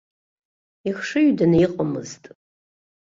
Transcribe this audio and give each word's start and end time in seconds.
Ихшыҩданы 0.89 1.57
иҟамызт. 1.63 2.23